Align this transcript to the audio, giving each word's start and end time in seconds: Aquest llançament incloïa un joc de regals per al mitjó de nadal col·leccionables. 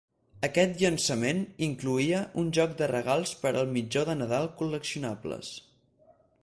Aquest 0.45 0.79
llançament 0.83 1.41
incloïa 1.67 2.23
un 2.45 2.49
joc 2.59 2.73
de 2.81 2.89
regals 2.95 3.37
per 3.45 3.53
al 3.61 3.71
mitjó 3.77 4.05
de 4.09 4.19
nadal 4.25 4.53
col·leccionables. 4.63 5.55